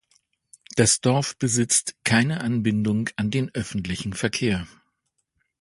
[0.77, 4.65] Das Dorf besitzt keine Anbindung an den öffentlichen Verkehr.